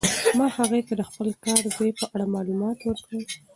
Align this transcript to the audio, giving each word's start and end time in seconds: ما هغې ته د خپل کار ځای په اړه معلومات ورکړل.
ما 0.37 0.47
هغې 0.57 0.81
ته 0.87 0.93
د 0.99 1.01
خپل 1.09 1.27
کار 1.45 1.63
ځای 1.77 1.91
په 1.99 2.05
اړه 2.13 2.25
معلومات 2.35 2.77
ورکړل. 2.83 3.23